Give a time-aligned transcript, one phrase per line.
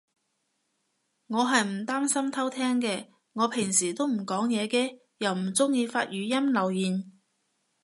[1.27, 4.97] 我係唔擔心偷聼嘅，我平時都唔講嘢嘅。
[5.19, 7.13] 又唔中意發語音留言